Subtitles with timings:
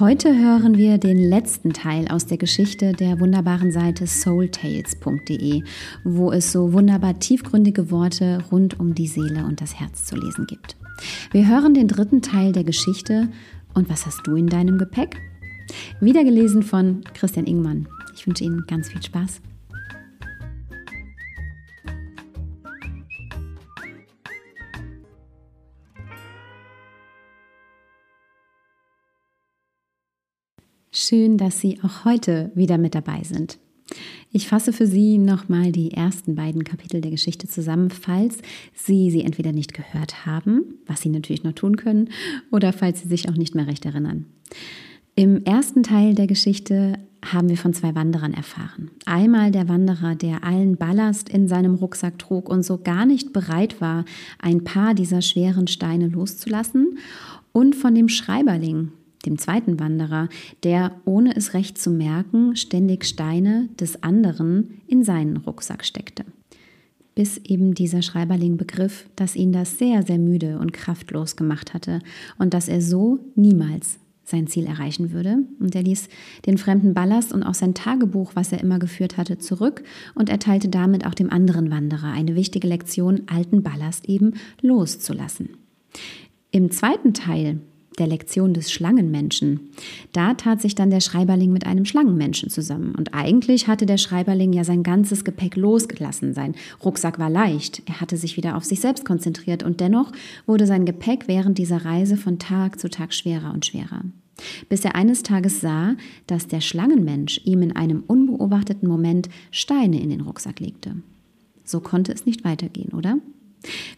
[0.00, 5.62] Heute hören wir den letzten Teil aus der Geschichte der wunderbaren Seite soultales.de,
[6.02, 10.48] wo es so wunderbar tiefgründige Worte rund um die Seele und das Herz zu lesen
[10.48, 10.74] gibt.
[11.30, 13.28] Wir hören den dritten Teil der Geschichte
[13.74, 15.16] und was hast du in deinem Gepäck?
[16.00, 17.86] Wieder gelesen von Christian Ingmann.
[18.16, 19.40] Ich wünsche Ihnen ganz viel Spaß.
[30.96, 33.58] Schön, dass Sie auch heute wieder mit dabei sind.
[34.30, 38.38] Ich fasse für Sie nochmal die ersten beiden Kapitel der Geschichte zusammen, falls
[38.74, 42.10] Sie sie entweder nicht gehört haben, was Sie natürlich noch tun können,
[42.52, 44.26] oder falls Sie sich auch nicht mehr recht erinnern.
[45.16, 48.92] Im ersten Teil der Geschichte haben wir von zwei Wanderern erfahren.
[49.04, 53.80] Einmal der Wanderer, der allen Ballast in seinem Rucksack trug und so gar nicht bereit
[53.80, 54.04] war,
[54.38, 56.98] ein paar dieser schweren Steine loszulassen,
[57.50, 58.92] und von dem Schreiberling,
[59.26, 60.28] dem zweiten Wanderer,
[60.62, 66.24] der, ohne es recht zu merken, ständig Steine des anderen in seinen Rucksack steckte.
[67.14, 72.00] Bis eben dieser Schreiberling begriff, dass ihn das sehr, sehr müde und kraftlos gemacht hatte
[72.38, 75.38] und dass er so niemals sein Ziel erreichen würde.
[75.60, 76.08] Und er ließ
[76.46, 80.68] den fremden Ballast und auch sein Tagebuch, was er immer geführt hatte, zurück und erteilte
[80.68, 85.50] damit auch dem anderen Wanderer eine wichtige Lektion, alten Ballast eben loszulassen.
[86.50, 87.60] Im zweiten Teil
[87.98, 89.70] der Lektion des Schlangenmenschen.
[90.12, 92.94] Da tat sich dann der Schreiberling mit einem Schlangenmenschen zusammen.
[92.94, 96.34] Und eigentlich hatte der Schreiberling ja sein ganzes Gepäck losgelassen.
[96.34, 97.82] Sein Rucksack war leicht.
[97.86, 99.62] Er hatte sich wieder auf sich selbst konzentriert.
[99.62, 100.12] Und dennoch
[100.46, 104.02] wurde sein Gepäck während dieser Reise von Tag zu Tag schwerer und schwerer.
[104.68, 105.94] Bis er eines Tages sah,
[106.26, 110.96] dass der Schlangenmensch ihm in einem unbeobachteten Moment Steine in den Rucksack legte.
[111.64, 113.18] So konnte es nicht weitergehen, oder?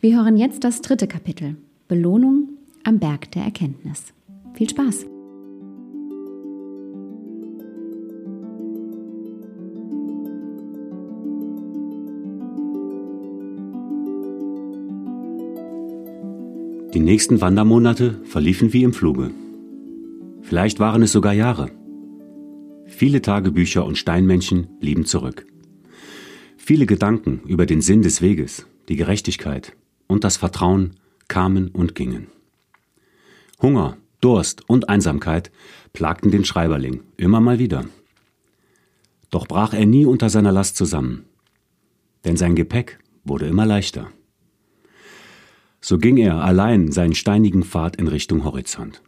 [0.00, 1.56] Wir hören jetzt das dritte Kapitel.
[1.88, 2.50] Belohnung
[2.86, 4.14] am Berg der Erkenntnis.
[4.54, 5.06] Viel Spaß!
[16.94, 19.32] Die nächsten Wandermonate verliefen wie im Fluge.
[20.42, 21.70] Vielleicht waren es sogar Jahre.
[22.86, 25.44] Viele Tagebücher und Steinmännchen blieben zurück.
[26.56, 29.76] Viele Gedanken über den Sinn des Weges, die Gerechtigkeit
[30.06, 30.92] und das Vertrauen
[31.26, 32.28] kamen und gingen.
[33.60, 35.50] Hunger, Durst und Einsamkeit
[35.92, 37.84] plagten den Schreiberling immer mal wieder.
[39.30, 41.24] Doch brach er nie unter seiner Last zusammen,
[42.24, 44.10] denn sein Gepäck wurde immer leichter.
[45.80, 49.02] So ging er allein seinen steinigen Pfad in Richtung Horizont,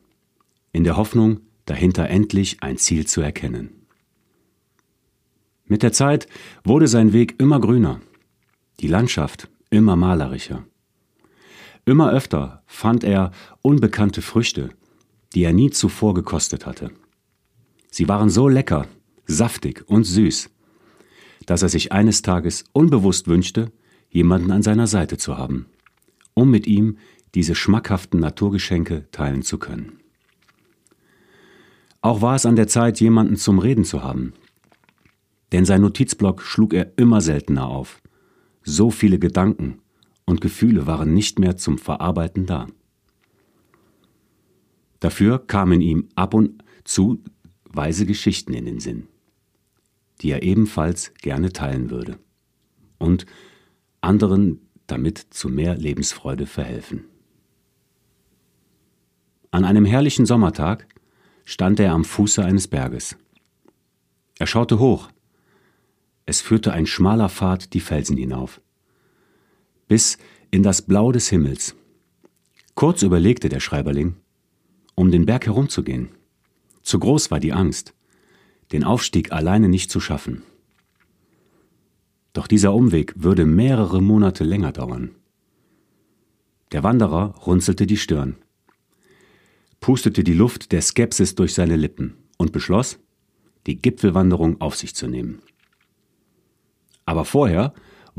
[0.73, 3.87] in der Hoffnung, dahinter endlich ein Ziel zu erkennen.
[5.67, 6.29] Mit der Zeit
[6.65, 8.01] wurde sein Weg immer grüner,
[8.81, 10.65] die Landschaft immer malerischer.
[11.89, 13.31] Immer öfter fand er
[13.63, 14.69] unbekannte Früchte,
[15.35, 16.91] die er nie zuvor gekostet hatte.
[17.91, 18.87] Sie waren so lecker,
[19.25, 20.51] saftig und süß,
[21.47, 23.73] dass er sich eines Tages unbewusst wünschte,
[24.11, 25.65] jemanden an seiner Seite zu haben,
[26.35, 26.99] um mit ihm
[27.35, 29.99] diese schmackhaften Naturgeschenke teilen zu können.
[32.03, 34.35] Auch war es an der Zeit, jemanden zum Reden zu haben,
[35.53, 38.03] denn sein Notizblock schlug er immer seltener auf.
[38.63, 39.81] So viele Gedanken,
[40.29, 42.67] und Gefühle waren nicht mehr zum Verarbeiten da.
[45.01, 47.23] Dafür kamen ihm ab und zu
[47.65, 49.09] weise Geschichten in den Sinn,
[50.21, 52.19] die er ebenfalls gerne teilen würde
[52.99, 53.25] und
[54.03, 57.05] anderen damit zu mehr Lebensfreude verhelfen.
[59.51, 60.87] An einem herrlichen Sommertag
[61.47, 63.17] stand er am Fuße eines Berges.
[64.39, 65.09] Er schaute hoch.
[66.27, 68.61] Es führte ein schmaler Pfad die Felsen hinauf
[69.89, 70.19] bis
[70.51, 71.75] in das Blau des Himmels.
[72.75, 74.17] Kurz überlegte der Schreiberling,
[74.95, 76.11] um den Berg herumzugehen.
[76.83, 77.95] Zu groß war die Angst,
[78.73, 80.43] den Aufstieg alleine nicht zu schaffen.
[82.33, 85.11] Doch dieser Umweg würde mehrere Monate länger dauern.
[86.73, 88.37] Der Wanderer runzelte die Stirn,
[89.81, 92.99] pustete die Luft der Skepsis durch seine Lippen und beschloss,
[93.67, 95.41] die Gipfelwanderung auf sich zu nehmen.
[97.07, 97.73] Aber vorher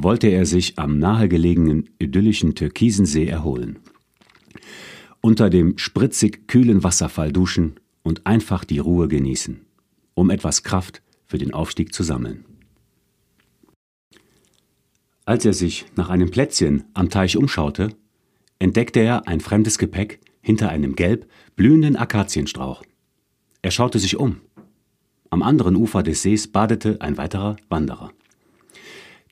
[0.04, 3.80] wollte er sich am nahegelegenen idyllischen türkisen See erholen.
[5.22, 9.66] Unter dem spritzig kühlen Wasserfall duschen und einfach die Ruhe genießen,
[10.14, 12.46] um etwas Kraft für den Aufstieg zu sammeln.
[15.26, 17.90] Als er sich nach einem Plätzchen am Teich umschaute,
[18.58, 22.84] entdeckte er ein fremdes Gepäck hinter einem gelb blühenden Akazienstrauch.
[23.62, 24.42] Er schaute sich um.
[25.30, 28.12] Am anderen Ufer des Sees badete ein weiterer Wanderer.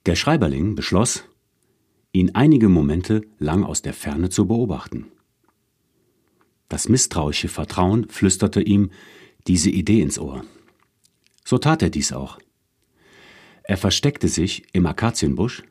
[0.08, 1.26] Der Schreiberling beschloss,
[2.14, 5.08] ihn einige Momente lang aus der Ferne zu beobachten.
[6.70, 8.92] Das misstrauische Vertrauen flüsterte ihm
[9.48, 10.46] diese Idee ins Ohr.
[11.44, 12.40] So tat er dies auch.
[13.64, 15.64] Er versteckte sich im Akazienbusch,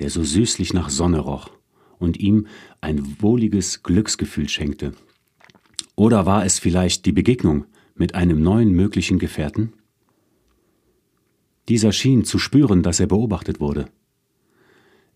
[0.00, 1.52] der so süßlich nach Sonne roch
[2.00, 2.48] und ihm
[2.80, 4.92] ein wohliges Glücksgefühl schenkte.
[5.94, 9.72] Oder war es vielleicht die Begegnung mit einem neuen möglichen Gefährten?
[11.68, 13.88] Dieser schien zu spüren, dass er beobachtet wurde.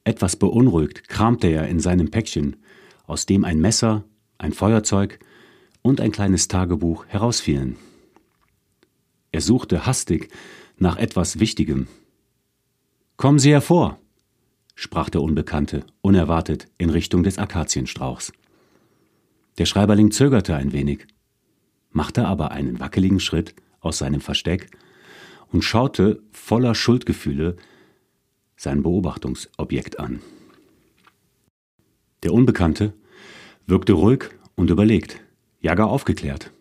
[0.05, 2.56] Etwas beunruhigt kramte er in seinem Päckchen,
[3.06, 4.05] aus dem ein Messer,
[4.38, 5.19] ein Feuerzeug
[5.82, 7.76] und ein kleines Tagebuch herausfielen.
[9.32, 10.29] Er suchte hastig
[10.76, 11.87] nach etwas Wichtigem.
[13.17, 13.99] Kommen Sie hervor,
[14.75, 18.32] sprach der Unbekannte unerwartet in Richtung des Akazienstrauchs.
[19.58, 21.06] Der Schreiberling zögerte ein wenig,
[21.91, 24.70] machte aber einen wackeligen Schritt aus seinem Versteck
[25.52, 27.56] und schaute voller Schuldgefühle
[28.56, 30.20] sein Beobachtungsobjekt an.
[32.23, 32.93] Der Unbekannte
[33.67, 35.20] wirkte ruhig und überlegt,
[35.61, 36.52] ja gar aufgeklärt.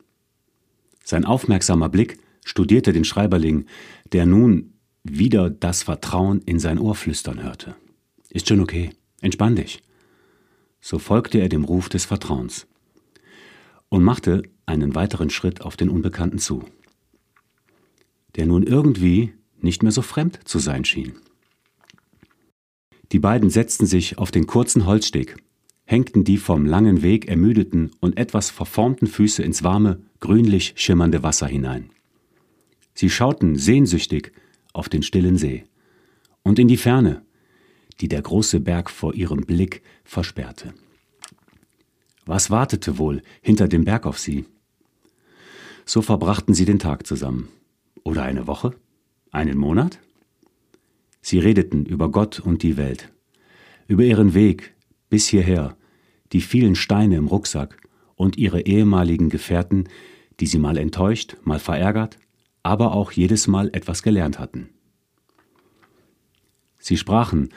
[1.03, 3.65] Sein aufmerksamer Blick studierte den Schreiberling,
[4.12, 7.75] der nun wieder das Vertrauen in sein Ohr flüstern hörte.
[8.30, 9.81] Ist schon okay, entspann dich.
[10.81, 12.68] So folgte er dem Ruf des Vertrauens
[13.89, 16.63] und machte einen weiteren Schritt auf den Unbekannten zu,
[18.39, 21.12] der nun irgendwie nicht mehr so fremd zu sein schien.
[23.12, 25.36] Die beiden setzten sich auf den kurzen Holzsteg,
[25.83, 31.47] hängten die vom langen Weg ermüdeten und etwas verformten Füße ins warme, grünlich schimmernde Wasser
[31.47, 31.89] hinein.
[32.94, 34.31] Sie schauten sehnsüchtig
[34.71, 35.65] auf den stillen See
[36.42, 37.25] und in die Ferne,
[38.00, 40.74] die der große Berg vor ihrem Blick versperrte.
[42.25, 44.45] Was wartete wohl hinter dem Berg auf sie?
[45.83, 47.50] So verbrachten sie den Tag zusammen.
[48.04, 48.75] Oder eine Woche?
[49.31, 50.00] Einen Monat?
[51.22, 53.12] Sie redeten über Gott und die Welt,
[53.88, 54.74] über ihren Weg
[55.10, 55.75] bis hierher,
[56.31, 57.78] die vielen Steine im Rucksack
[58.16, 59.90] und ihre ehemaligen Gefährten,
[60.40, 62.18] die sie mal enttäuscht, mal verärgert,
[62.63, 64.69] aber auch jedes Mal etwas gelernt hatten.
[66.80, 67.50] Sie sprachen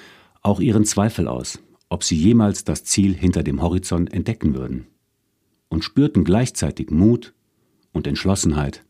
[0.43, 4.87] auch ihren Zweifel aus, ob sie jemals das Ziel hinter dem Horizont entdecken würden,
[5.69, 7.35] und spürten gleichzeitig Mut
[7.93, 8.85] und Entschlossenheit,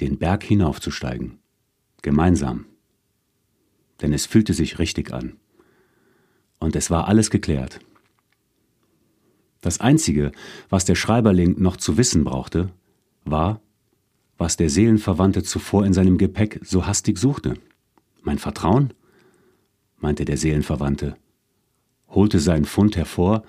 [0.00, 1.38] den Berg hinaufzusteigen,
[2.02, 2.66] gemeinsam.
[4.00, 5.36] Denn es fühlte sich richtig an.
[6.60, 7.80] Und es war alles geklärt.
[9.60, 10.32] Das Einzige,
[10.68, 12.70] was der Schreiberling noch zu wissen brauchte,
[13.24, 13.60] war,
[14.36, 17.54] was der Seelenverwandte zuvor in seinem Gepäck so hastig suchte.
[18.22, 18.94] Mein Vertrauen?
[19.96, 21.16] meinte der Seelenverwandte,
[22.08, 23.42] holte seinen Fund hervor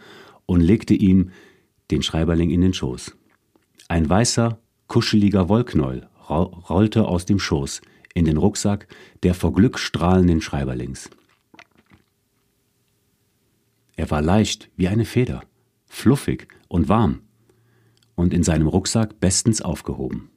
[0.47, 1.29] und legte ihm
[1.91, 3.15] den Schreiberling in den Schoß.
[3.87, 7.81] Ein weißer, kuscheliger Wollknäuel rollte aus dem Schoß
[8.13, 8.87] in den Rucksack
[9.23, 11.09] der vor Glück strahlenden Schreiberlings.
[13.95, 15.41] Er war leicht wie eine Feder
[15.89, 17.21] fluffig und warm
[18.15, 20.29] und in seinem Rucksack bestens aufgehoben.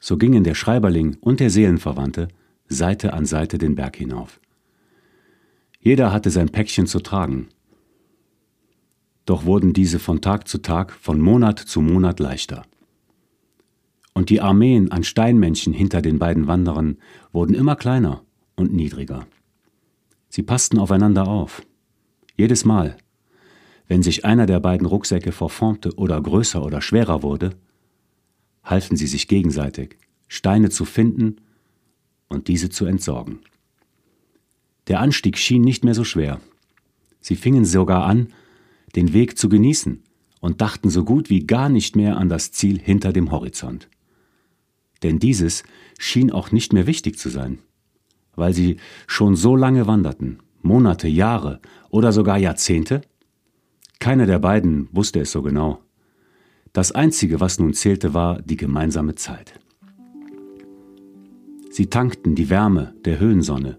[0.00, 2.28] So gingen der Schreiberling und der Seelenverwandte
[2.68, 4.40] Seite an Seite den Berg hinauf.
[5.80, 7.48] Jeder hatte sein Päckchen zu tragen.
[9.24, 12.64] Doch wurden diese von Tag zu Tag, von Monat zu Monat leichter.
[14.14, 16.98] Und die Armeen an Steinmännchen hinter den beiden Wanderern
[17.32, 18.22] wurden immer kleiner
[18.56, 19.26] und niedriger.
[20.28, 21.62] Sie passten aufeinander auf.
[22.36, 22.96] Jedes Mal,
[23.86, 27.50] wenn sich einer der beiden Rucksäcke verformte oder größer oder schwerer wurde,
[28.64, 31.36] halfen sie sich gegenseitig, Steine zu finden
[32.28, 33.40] und diese zu entsorgen.
[34.88, 36.40] Der Anstieg schien nicht mehr so schwer.
[37.20, 38.28] Sie fingen sogar an,
[38.96, 40.02] den Weg zu genießen
[40.40, 43.88] und dachten so gut wie gar nicht mehr an das Ziel hinter dem Horizont.
[45.02, 45.64] Denn dieses
[45.98, 47.58] schien auch nicht mehr wichtig zu sein,
[48.34, 53.02] weil sie schon so lange wanderten, Monate, Jahre oder sogar Jahrzehnte,
[53.98, 55.80] keiner der beiden wusste es so genau.
[56.72, 59.60] Das Einzige, was nun zählte, war die gemeinsame Zeit.
[61.70, 63.78] Sie tankten die Wärme der Höhensonne,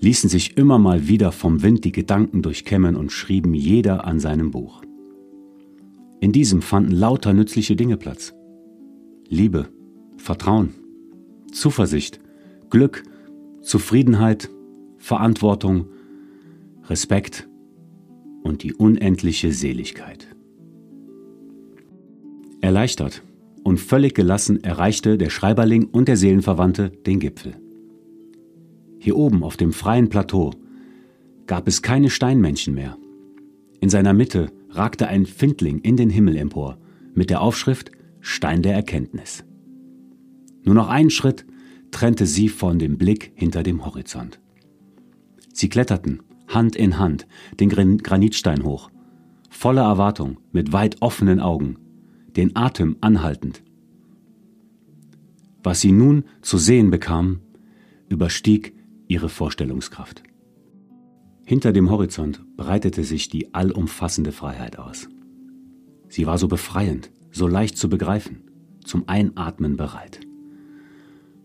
[0.00, 4.50] ließen sich immer mal wieder vom Wind die Gedanken durchkämmen und schrieben jeder an seinem
[4.50, 4.82] Buch.
[6.20, 8.34] In diesem fanden lauter nützliche Dinge Platz.
[9.28, 9.70] Liebe,
[10.20, 10.74] Vertrauen,
[11.50, 12.20] Zuversicht,
[12.68, 13.02] Glück,
[13.62, 14.50] Zufriedenheit,
[14.98, 15.86] Verantwortung,
[16.84, 17.48] Respekt,
[18.42, 20.26] und die unendliche Seligkeit.
[22.60, 23.22] Erleichtert
[23.64, 27.56] und völlig gelassen erreichte der Schreiberling und der Seelenverwandte den Gipfel.
[28.98, 30.52] Hier oben auf dem freien Plateau
[31.46, 32.96] gab es keine Steinmännchen mehr.
[33.80, 36.78] In seiner Mitte ragte ein Findling in den Himmel empor
[37.14, 39.44] mit der Aufschrift Stein der Erkenntnis.
[40.62, 41.46] Nur noch ein Schritt
[41.90, 44.40] trennte sie von dem Blick hinter dem Horizont.
[45.52, 47.26] Sie kletterten Hand in Hand
[47.58, 48.90] den Granitstein hoch,
[49.48, 51.76] voller Erwartung, mit weit offenen Augen,
[52.36, 53.62] den Atem anhaltend.
[55.62, 57.40] Was sie nun zu sehen bekamen,
[58.08, 58.74] überstieg
[59.08, 60.22] ihre Vorstellungskraft.
[61.44, 65.08] Hinter dem Horizont breitete sich die allumfassende Freiheit aus.
[66.08, 68.44] Sie war so befreiend, so leicht zu begreifen,
[68.84, 70.20] zum Einatmen bereit.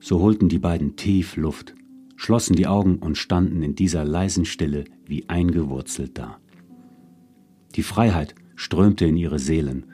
[0.06, 1.74] So holten die beiden tief Luft,
[2.16, 6.38] schlossen die Augen und standen in dieser leisen Stille wie eingewurzelt da.
[7.74, 9.88] Die Freiheit strömte in ihre Seelen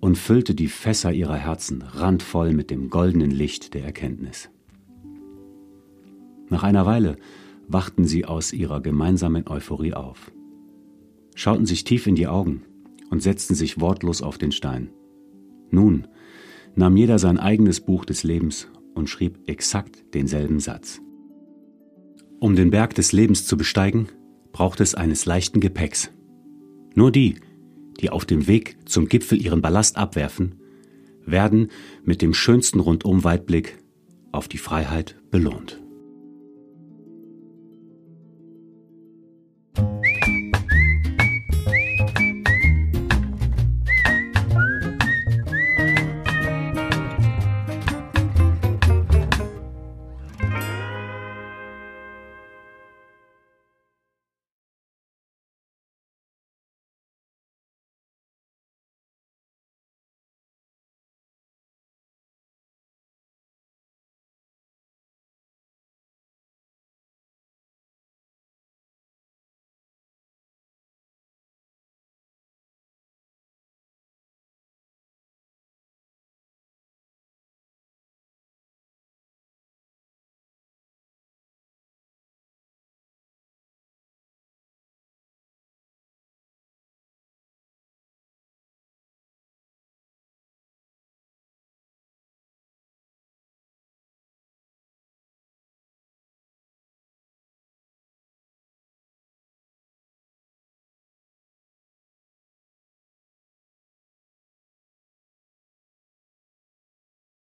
[0.00, 4.50] und füllte die Fässer ihrer Herzen randvoll mit dem goldenen Licht der Erkenntnis.
[6.50, 7.16] Nach einer Weile
[7.68, 10.30] wachten sie aus ihrer gemeinsamen Euphorie auf,
[11.34, 12.64] schauten sich tief in die Augen
[13.08, 14.90] und setzten sich wortlos auf den Stein.
[15.70, 16.06] Nun
[16.74, 21.00] nahm jeder sein eigenes Buch des Lebens und schrieb exakt denselben Satz.
[22.40, 24.08] Um den Berg des Lebens zu besteigen,
[24.52, 26.10] braucht es eines leichten Gepäcks.
[26.94, 27.36] Nur die,
[28.00, 30.56] die auf dem Weg zum Gipfel ihren Ballast abwerfen,
[31.24, 31.68] werden
[32.04, 33.78] mit dem schönsten Rundumweitblick
[34.32, 35.81] auf die Freiheit belohnt.